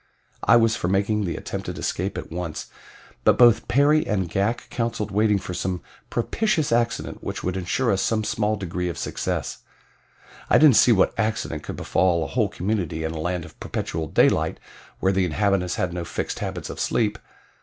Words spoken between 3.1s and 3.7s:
but both